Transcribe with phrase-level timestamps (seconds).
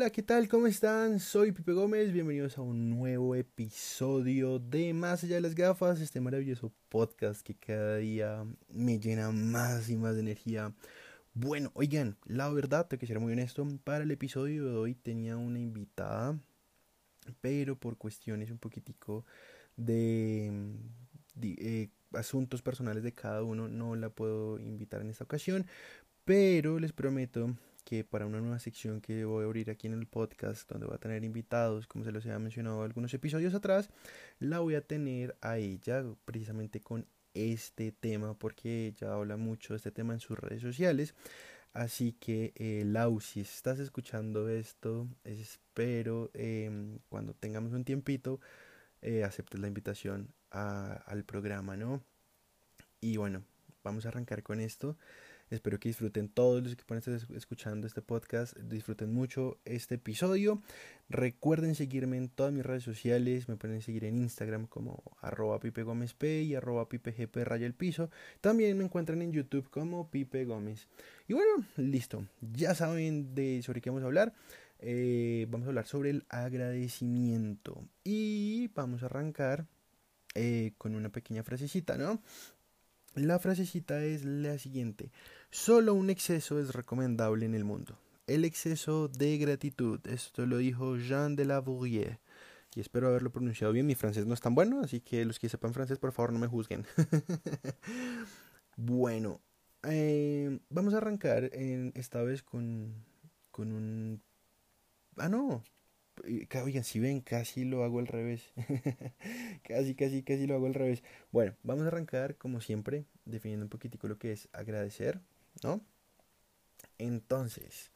[0.00, 0.48] hola, ¿qué tal?
[0.48, 1.20] ¿Cómo están?
[1.20, 6.22] Soy Pipe Gómez, bienvenidos a un nuevo episodio de Más allá de las gafas, este
[6.22, 10.72] maravilloso podcast que cada día me llena más y más de energía.
[11.34, 15.36] Bueno, oigan, la verdad, tengo que ser muy honesto, para el episodio de hoy tenía
[15.36, 16.40] una invitada,
[17.42, 19.26] pero por cuestiones un poquitico
[19.76, 20.50] de,
[21.42, 25.66] eh, asuntos personales de cada uno no la puedo invitar en esta ocasión,
[26.24, 27.54] pero les prometo
[27.90, 30.94] que para una nueva sección que voy a abrir aquí en el podcast, donde voy
[30.94, 33.90] a tener invitados, como se los había mencionado algunos episodios atrás,
[34.38, 39.78] la voy a tener a ella precisamente con este tema, porque ella habla mucho de
[39.78, 41.16] este tema en sus redes sociales.
[41.72, 46.70] Así que, eh, Lau, si estás escuchando esto, espero eh,
[47.08, 48.38] cuando tengamos un tiempito,
[49.02, 52.04] eh, aceptes la invitación al programa, ¿no?
[53.00, 53.42] Y bueno,
[53.82, 54.96] vamos a arrancar con esto.
[55.50, 60.62] Espero que disfruten todos los que pueden estar escuchando este podcast, disfruten mucho este episodio.
[61.08, 65.82] Recuerden seguirme en todas mis redes sociales, me pueden seguir en Instagram como arroba Pipe
[66.42, 68.10] y arroba Pipe raya el piso.
[68.40, 70.86] También me encuentran en YouTube como Pipe Gómez.
[71.26, 74.32] Y bueno, listo, ya saben de sobre qué vamos a hablar.
[74.78, 79.66] Eh, vamos a hablar sobre el agradecimiento y vamos a arrancar
[80.36, 82.22] eh, con una pequeña frasecita, ¿no?
[83.14, 85.10] La frasecita es la siguiente.
[85.50, 87.98] Solo un exceso es recomendable en el mundo.
[88.28, 89.98] El exceso de gratitud.
[90.06, 92.20] Esto lo dijo Jean de la Bourrier.
[92.76, 93.86] Y espero haberlo pronunciado bien.
[93.86, 96.38] Mi francés no es tan bueno, así que los que sepan francés, por favor, no
[96.38, 96.86] me juzguen.
[98.76, 99.40] bueno,
[99.82, 102.94] eh, vamos a arrancar en, esta vez con,
[103.50, 104.22] con un...
[105.16, 105.64] Ah, no,
[106.62, 108.52] Oigan, si ven, casi lo hago al revés.
[109.62, 111.02] casi, casi, casi lo hago al revés.
[111.32, 115.20] Bueno, vamos a arrancar como siempre, definiendo un poquitico lo que es agradecer,
[115.62, 115.80] ¿no?
[116.98, 117.90] Entonces,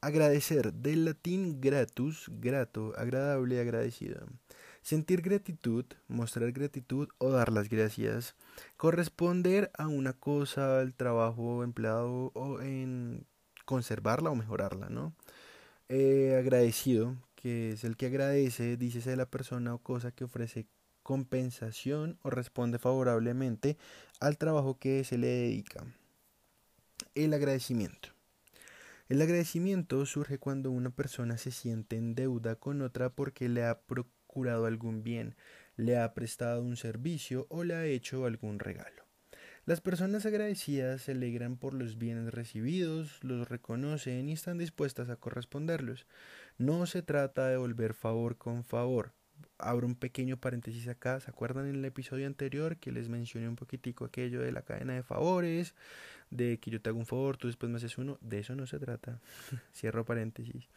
[0.00, 4.26] agradecer, del latín gratus, grato, agradable, agradecido.
[4.82, 8.34] Sentir gratitud, mostrar gratitud o dar las gracias.
[8.76, 13.26] Corresponder a una cosa, al trabajo empleado o en
[13.66, 15.14] conservarla o mejorarla, ¿no?
[15.90, 20.66] Eh, agradecido, que es el que agradece, dícese de la persona o cosa que ofrece
[21.02, 23.78] compensación o responde favorablemente
[24.20, 25.84] al trabajo que se le dedica.
[27.14, 28.10] El agradecimiento.
[29.08, 33.80] El agradecimiento surge cuando una persona se siente en deuda con otra porque le ha
[33.80, 35.34] procurado algún bien,
[35.76, 39.04] le ha prestado un servicio o le ha hecho algún regalo.
[39.64, 45.16] Las personas agradecidas se alegran por los bienes recibidos, los reconocen y están dispuestas a
[45.16, 46.06] corresponderlos.
[46.56, 49.12] No se trata de volver favor con favor.
[49.58, 51.20] Abro un pequeño paréntesis acá.
[51.20, 54.94] ¿Se acuerdan en el episodio anterior que les mencioné un poquitico aquello de la cadena
[54.94, 55.74] de favores?
[56.30, 58.18] De que yo te hago un favor, tú después me haces uno.
[58.20, 59.20] De eso no se trata.
[59.74, 60.68] Cierro paréntesis.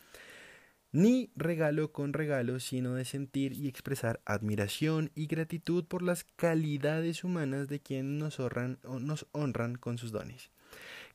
[0.94, 7.24] Ni regalo con regalo, sino de sentir y expresar admiración y gratitud por las calidades
[7.24, 10.52] humanas de quienes nos honran, nos honran con sus dones.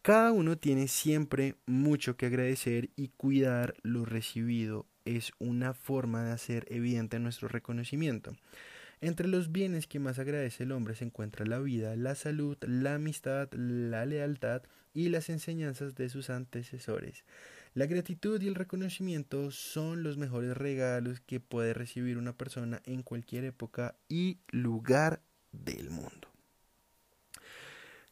[0.01, 6.33] Cada uno tiene siempre mucho que agradecer y cuidar lo recibido es una forma de
[6.33, 8.37] hacer evidente nuestro reconocimiento.
[9.01, 12.95] Entre los bienes que más agradece el hombre se encuentra la vida, la salud, la
[12.95, 14.63] amistad, la lealtad
[14.95, 17.25] y las enseñanzas de sus antecesores.
[17.75, 23.03] La gratitud y el reconocimiento son los mejores regalos que puede recibir una persona en
[23.03, 25.21] cualquier época y lugar
[25.53, 26.29] del mundo.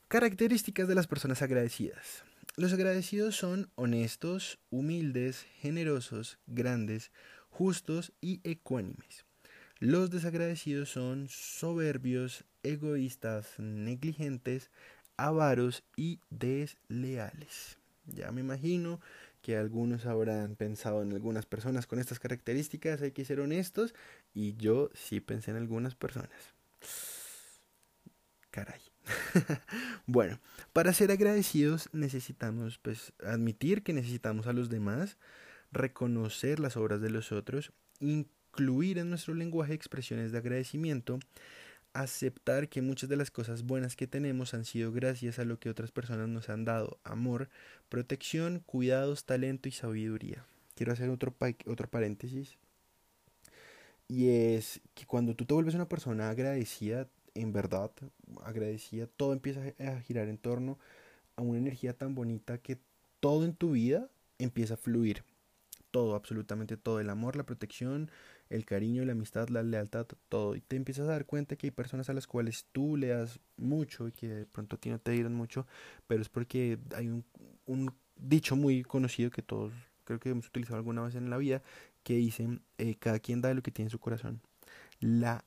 [0.08, 2.24] Características de las personas agradecidas.
[2.56, 7.10] Los agradecidos son honestos, humildes, generosos, grandes,
[7.50, 9.24] justos y ecuánimes.
[9.80, 14.70] Los desagradecidos son soberbios, egoístas, negligentes,
[15.16, 17.76] avaros y desleales.
[18.06, 19.00] Ya me imagino
[19.42, 23.96] que algunos habrán pensado en algunas personas con estas características, hay que ser honestos,
[24.32, 26.54] y yo sí pensé en algunas personas.
[28.52, 28.93] Caray.
[30.06, 30.38] bueno,
[30.72, 35.18] para ser agradecidos necesitamos pues admitir que necesitamos a los demás,
[35.72, 41.18] reconocer las obras de los otros, incluir en nuestro lenguaje expresiones de agradecimiento,
[41.92, 45.70] aceptar que muchas de las cosas buenas que tenemos han sido gracias a lo que
[45.70, 47.48] otras personas nos han dado, amor,
[47.88, 50.44] protección, cuidados, talento y sabiduría.
[50.74, 51.34] Quiero hacer otro,
[51.66, 52.56] otro paréntesis.
[54.08, 57.90] Y es que cuando tú te vuelves una persona agradecida, en verdad
[58.44, 60.78] agradecida, todo empieza a girar en torno
[61.36, 62.78] a una energía tan bonita que
[63.20, 64.08] todo en tu vida
[64.38, 65.24] empieza a fluir.
[65.90, 66.98] Todo, absolutamente todo.
[67.00, 68.10] El amor, la protección,
[68.50, 70.56] el cariño, la amistad, la lealtad, todo.
[70.56, 73.40] Y te empiezas a dar cuenta que hay personas a las cuales tú le das
[73.56, 75.66] mucho y que de pronto a ti no te dieron mucho,
[76.06, 77.08] pero es porque hay
[77.66, 79.72] un, dicho muy conocido que todos
[80.04, 81.62] creo que hemos utilizado alguna vez en la vida,
[82.02, 84.42] que dicen, eh, cada quien da lo que tiene en su corazón.
[85.00, 85.44] La,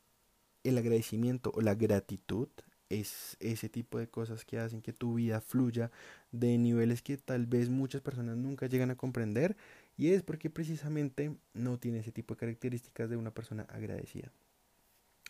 [0.70, 2.50] el agradecimiento o la gratitud
[2.90, 5.92] es ese tipo de cosas que hacen que tu vida fluya
[6.32, 9.58] de niveles que tal vez muchas personas nunca llegan a comprender
[9.98, 14.32] y es porque precisamente no tiene ese tipo de características de una persona agradecida.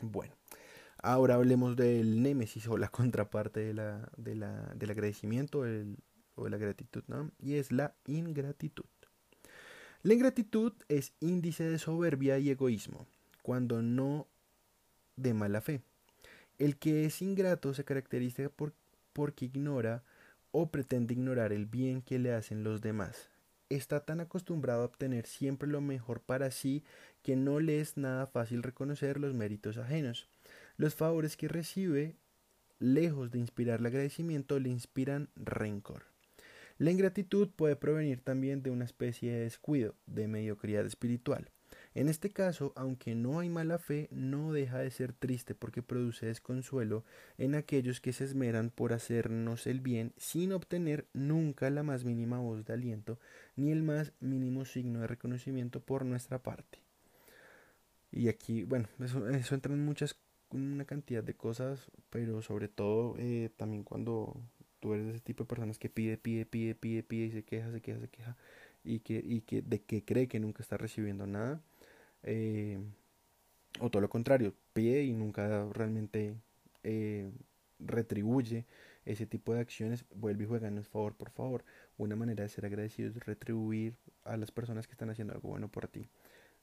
[0.01, 0.35] Bueno,
[1.01, 6.49] ahora hablemos del némesis o la contraparte de la, de la, del agradecimiento o de
[6.49, 7.31] la gratitud, ¿no?
[7.39, 8.85] Y es la ingratitud.
[10.03, 13.07] La ingratitud es índice de soberbia y egoísmo,
[13.41, 14.27] cuando no
[15.17, 15.81] de mala fe.
[16.57, 18.73] El que es ingrato se caracteriza por,
[19.13, 20.03] porque ignora
[20.51, 23.29] o pretende ignorar el bien que le hacen los demás.
[23.69, 26.83] Está tan acostumbrado a obtener siempre lo mejor para sí
[27.21, 30.29] que no le es nada fácil reconocer los méritos ajenos.
[30.77, 32.15] Los favores que recibe,
[32.79, 36.05] lejos de inspirarle agradecimiento, le inspiran rencor.
[36.77, 41.49] La ingratitud puede provenir también de una especie de descuido, de mediocridad espiritual.
[41.97, 46.27] En este caso, aunque no hay mala fe, no deja de ser triste porque produce
[46.27, 47.03] desconsuelo
[47.39, 52.38] en aquellos que se esmeran por hacernos el bien sin obtener nunca la más mínima
[52.38, 53.17] voz de aliento
[53.55, 56.77] ni el más mínimo signo de reconocimiento por nuestra parte.
[58.11, 60.19] Y aquí, bueno, eso, eso entra en muchas,
[60.51, 64.39] una cantidad de cosas, pero sobre todo eh, también cuando
[64.79, 67.71] tú eres ese tipo de personas que pide, pide, pide, pide, pide y se queja,
[67.71, 68.38] se queja, se queja
[68.83, 71.59] y que, y que de que cree que nunca está recibiendo nada
[72.23, 72.79] eh,
[73.79, 76.35] o todo lo contrario, pide y nunca realmente
[76.83, 77.29] eh,
[77.79, 78.65] retribuye
[79.05, 81.63] ese tipo de acciones, vuelve y juega en favor, por favor.
[81.97, 85.69] Una manera de ser agradecido es retribuir a las personas que están haciendo algo bueno
[85.69, 86.09] por ti.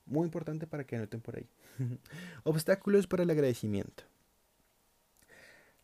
[0.07, 1.49] Muy importante para que anoten por ahí.
[2.45, 4.05] Obstáculos para el agradecimiento.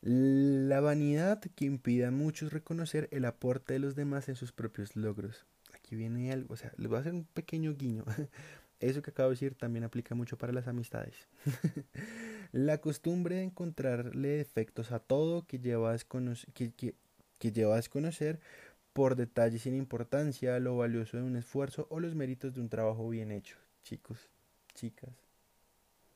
[0.03, 4.97] La vanidad que impide a muchos reconocer el aporte de los demás en sus propios
[4.97, 5.47] logros.
[5.75, 8.05] Aquí viene algo, o sea, les voy a hacer un pequeño guiño.
[8.81, 11.29] Eso que acabo de decir también aplica mucho para las amistades.
[12.53, 15.99] la costumbre de encontrarle defectos a todo que lleva a,
[16.55, 18.41] que, que, lleva a desconocer
[18.95, 23.09] por detalles sin importancia lo valioso de un esfuerzo o los méritos de un trabajo
[23.09, 23.59] bien hecho.
[23.83, 24.31] Chicos,
[24.75, 25.15] chicas,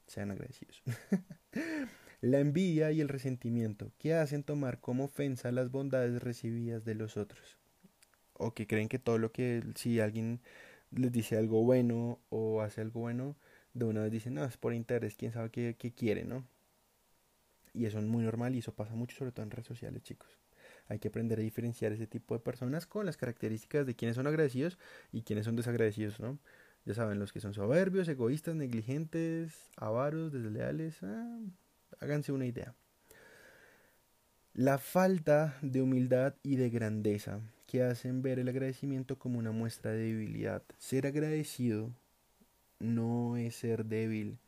[0.06, 0.82] sean agradecidos.
[2.22, 7.18] la envidia y el resentimiento que hacen tomar como ofensa las bondades recibidas de los
[7.18, 7.58] otros.
[8.32, 10.40] O que creen que todo lo que si alguien
[10.96, 13.36] les dice algo bueno o hace algo bueno,
[13.74, 16.46] de una vez dicen, no, es por interés, quién sabe qué, quiere, ¿no?
[17.72, 20.38] Y eso es muy normal y eso pasa mucho, sobre todo en redes sociales, chicos.
[20.88, 24.26] Hay que aprender a diferenciar ese tipo de personas con las características de quienes son
[24.26, 24.78] agradecidos
[25.12, 26.38] y quienes son desagradecidos, ¿no?
[26.84, 31.40] Ya saben, los que son soberbios, egoístas, negligentes, avaros, desleales, ah,
[31.98, 32.74] háganse una idea.
[34.52, 37.40] La falta de humildad y de grandeza
[37.74, 40.62] que hacen ver el agradecimiento como una muestra de debilidad.
[40.78, 41.90] Ser agradecido
[42.78, 44.38] no es ser débil.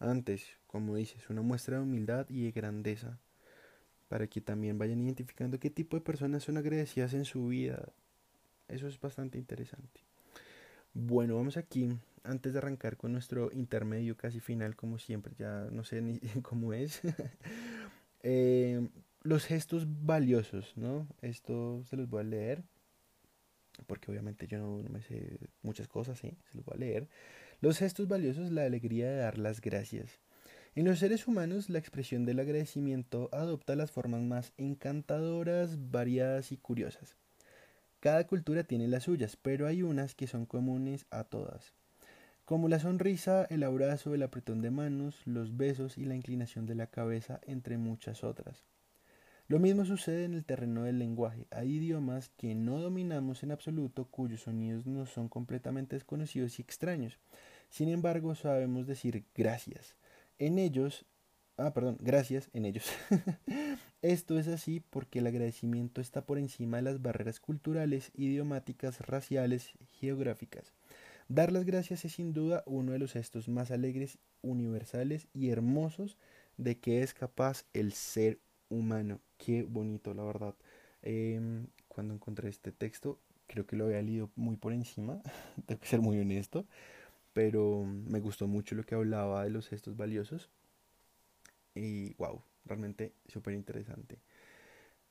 [0.00, 3.20] Antes, como dices, una muestra de humildad y de grandeza.
[4.08, 7.88] Para que también vayan identificando qué tipo de personas son agradecidas en su vida.
[8.66, 10.00] Eso es bastante interesante.
[10.92, 15.84] Bueno, vamos aquí, antes de arrancar con nuestro intermedio casi final, como siempre, ya no
[15.84, 17.00] sé ni cómo es.
[18.24, 18.88] eh,
[19.22, 21.06] los gestos valiosos, ¿no?
[21.20, 22.64] Esto se los voy a leer,
[23.86, 26.36] porque obviamente yo no, me sé muchas cosas, ¿sí?
[26.50, 27.08] Se los voy a leer.
[27.60, 30.20] Los gestos valiosos, la alegría de dar las gracias.
[30.74, 36.56] En los seres humanos, la expresión del agradecimiento adopta las formas más encantadoras, variadas y
[36.56, 37.16] curiosas.
[38.00, 41.74] Cada cultura tiene las suyas, pero hay unas que son comunes a todas,
[42.44, 46.74] como la sonrisa, el abrazo, el apretón de manos, los besos y la inclinación de
[46.74, 48.64] la cabeza, entre muchas otras.
[49.52, 51.46] Lo mismo sucede en el terreno del lenguaje.
[51.50, 57.18] Hay idiomas que no dominamos en absoluto, cuyos sonidos nos son completamente desconocidos y extraños.
[57.68, 59.94] Sin embargo, sabemos decir gracias.
[60.38, 61.04] En ellos,
[61.58, 62.86] ah, perdón, gracias en ellos.
[64.00, 69.72] Esto es así porque el agradecimiento está por encima de las barreras culturales, idiomáticas, raciales,
[70.00, 70.72] geográficas.
[71.28, 76.16] Dar las gracias es sin duda uno de los gestos más alegres, universales y hermosos
[76.56, 78.51] de que es capaz el ser humano.
[79.44, 80.54] Qué bonito, la verdad.
[81.02, 85.20] Em, cuando encontré este texto, creo que lo había leído muy por encima,
[85.66, 86.64] tengo que ser muy honesto,
[87.34, 90.50] pero me gustó mucho lo que hablaba de los gestos valiosos.
[91.74, 94.18] Y wow, realmente súper interesante.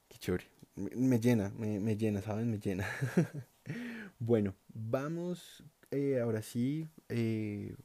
[0.08, 0.46] Qué chévere.
[0.76, 2.50] Me, llena, me, llena, ¿saben?
[2.52, 2.88] Me llena.
[4.20, 7.76] bueno, vamos eh, ahora sí eh,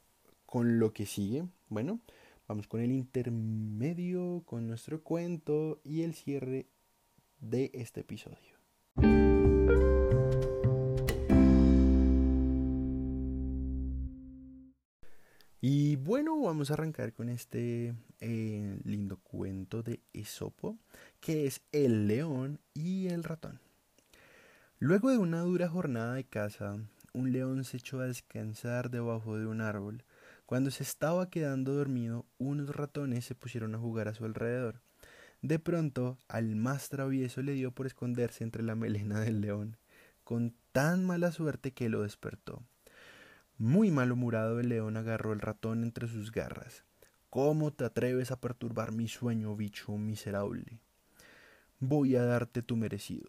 [0.45, 1.45] con lo que sigue.
[1.69, 1.99] Bueno,
[2.47, 6.67] Vamos con el intermedio, con nuestro cuento y el cierre
[7.41, 8.55] de este episodio.
[15.59, 20.77] Y bueno, vamos a arrancar con este eh, lindo cuento de Esopo,
[21.19, 23.59] que es El león y el ratón.
[24.79, 26.77] Luego de una dura jornada de caza,
[27.11, 30.05] un león se echó a descansar debajo de un árbol
[30.47, 34.79] cuando se estaba quedando dormido, unos ratones se pusieron a jugar a su alrededor.
[35.41, 39.75] De pronto, al más travieso le dio por esconderse entre la melena del león,
[40.23, 42.63] con tan mala suerte que lo despertó.
[43.57, 46.85] Muy malhumorado el león agarró el ratón entre sus garras.
[47.29, 50.79] ¿Cómo te atreves a perturbar mi sueño, bicho miserable?
[51.81, 53.27] Voy a darte tu merecido,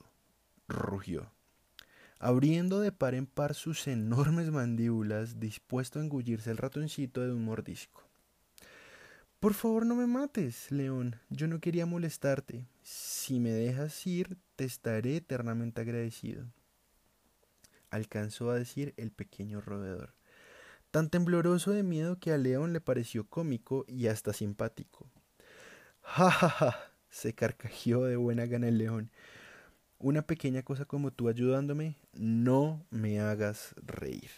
[0.69, 1.33] rugió.
[2.21, 7.45] Abriendo de par en par sus enormes mandíbulas, dispuesto a engullirse el ratoncito de un
[7.45, 8.03] mordisco.
[9.39, 11.15] Por favor no me mates, León.
[11.31, 12.67] Yo no quería molestarte.
[12.83, 16.45] Si me dejas ir, te estaré eternamente agradecido.
[17.91, 20.13] Alcanzó a decir el pequeño roedor,
[20.91, 25.09] tan tembloroso de miedo que a León le pareció cómico y hasta simpático.
[26.03, 29.11] Ja, ja, ja, se carcajeó de buena gana el león.
[30.01, 34.31] Una pequeña cosa como tú ayudándome, no me hagas reír.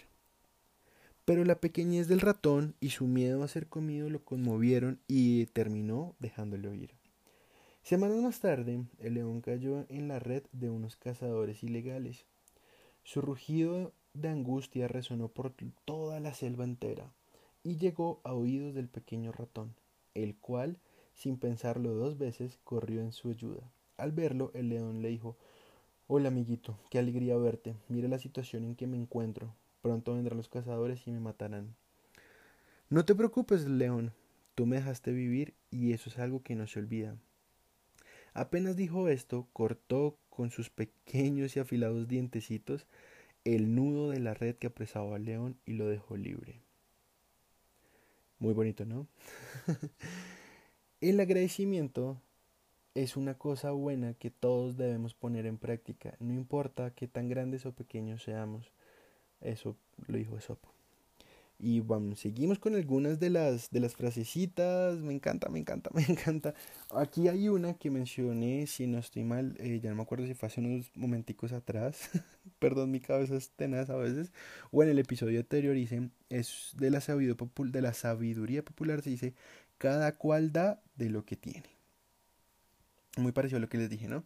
[1.27, 6.17] Pero la pequeñez del ratón y su miedo a ser comido lo conmovieron y terminó
[6.19, 6.95] dejándole oír.
[7.83, 12.25] Semanas más tarde, el león cayó en la red de unos cazadores ilegales.
[13.03, 15.53] Su rugido de angustia resonó por
[15.85, 17.13] toda la selva entera
[17.63, 19.75] y llegó a oídos del pequeño ratón,
[20.15, 20.79] el cual,
[21.15, 23.71] sin pensarlo dos veces, corrió en su ayuda.
[23.99, 25.37] Al verlo, el león le dijo
[26.13, 27.77] Hola amiguito, qué alegría verte.
[27.87, 29.55] Mira la situación en que me encuentro.
[29.81, 31.77] Pronto vendrán los cazadores y me matarán.
[32.89, 34.13] No te preocupes, león.
[34.57, 37.17] Tú me dejaste vivir y eso es algo que no se olvida.
[38.35, 42.89] Apenas dijo esto, cortó con sus pequeños y afilados dientecitos
[43.45, 46.61] el nudo de la red que apresaba al león y lo dejó libre.
[48.41, 49.07] Muy bonito, ¿no?
[51.01, 52.21] el agradecimiento
[52.95, 57.67] es una cosa buena que todos debemos poner en práctica, no importa qué tan grandes
[57.67, 58.73] o pequeños seamos.
[59.41, 60.71] Eso lo dijo Esopo.
[61.63, 64.99] Y bueno, seguimos con algunas de las, de las frasecitas.
[65.01, 66.55] Me encanta, me encanta, me encanta.
[66.91, 70.33] Aquí hay una que mencioné, si no estoy mal, eh, ya no me acuerdo si
[70.35, 72.11] fue hace unos momenticos atrás.
[72.59, 74.33] Perdón, mi cabeza es tenaz a veces.
[74.71, 77.37] O en el episodio anterior dice, es de la, sabiduría,
[77.71, 79.35] de la sabiduría popular, se dice,
[79.77, 81.80] cada cual da de lo que tiene.
[83.17, 84.25] Muy parecido a lo que les dije, ¿no?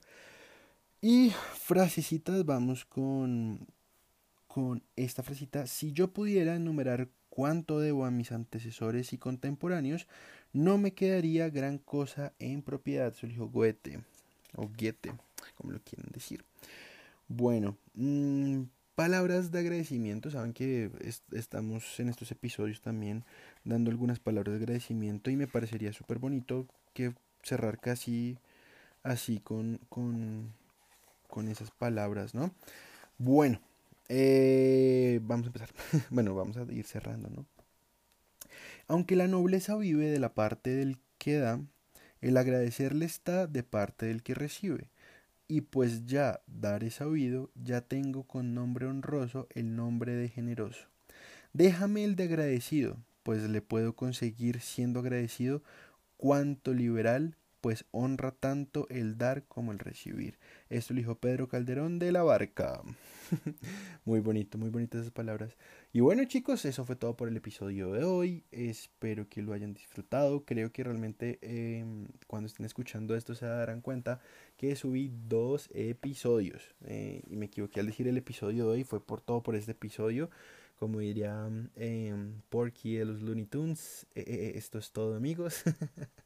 [1.01, 3.67] Y frasecitas, vamos con
[4.55, 10.07] con esta frasita, si yo pudiera enumerar cuánto debo a mis antecesores y contemporáneos,
[10.53, 15.13] no me quedaría gran cosa en propiedad, se dijo o Goethe,
[15.57, 16.45] como lo quieren decir.
[17.27, 18.63] Bueno, mmm,
[18.95, 20.93] palabras de agradecimiento, saben que
[21.33, 23.25] estamos en estos episodios también
[23.65, 27.13] dando algunas palabras de agradecimiento y me parecería súper bonito que
[27.43, 28.39] cerrar casi
[29.05, 30.53] así con, con,
[31.29, 32.53] con esas palabras, ¿no?
[33.19, 33.61] Bueno,
[34.09, 35.71] eh, vamos a empezar.
[36.11, 37.47] bueno, vamos a ir cerrando, ¿no?
[38.89, 41.61] Aunque la nobleza vive de la parte del que da,
[42.21, 44.91] el agradecerle está de parte del que recibe.
[45.47, 50.89] Y pues ya dar es sabido, ya tengo con nombre honroso el nombre de generoso.
[51.53, 55.63] Déjame el de agradecido, pues le puedo conseguir siendo agradecido
[56.17, 60.39] cuanto liberal pues honra tanto el dar como el recibir.
[60.69, 62.83] Esto lo dijo Pedro Calderón de la Barca.
[64.05, 65.57] muy bonito, muy bonitas esas palabras.
[65.91, 68.45] Y bueno chicos, eso fue todo por el episodio de hoy.
[68.51, 70.45] Espero que lo hayan disfrutado.
[70.45, 74.21] Creo que realmente em, cuando estén escuchando esto se darán cuenta
[74.59, 76.75] que subí dos episodios.
[76.85, 79.73] Eh, y me equivoqué al decir el episodio de hoy, fue por todo por este
[79.73, 80.29] episodio
[80.79, 82.15] como diría eh,
[82.51, 84.07] Porky de los Looney Tunes.
[84.15, 85.63] Eh, eh, esto es todo amigos.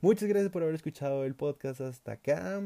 [0.00, 2.62] Muchas gracias por haber escuchado el podcast hasta acá.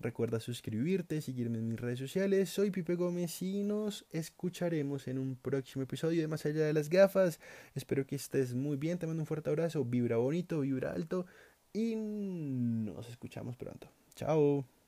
[0.00, 2.48] Recuerda suscribirte, seguirme en mis redes sociales.
[2.48, 6.88] Soy Pipe Gómez y nos escucharemos en un próximo episodio de Más allá de las
[6.88, 7.38] gafas.
[7.76, 8.98] Espero que estés muy bien.
[8.98, 9.84] Te mando un fuerte abrazo.
[9.84, 11.24] Vibra bonito, vibra alto.
[11.72, 13.88] Y nos escuchamos pronto.
[14.16, 14.81] Chao.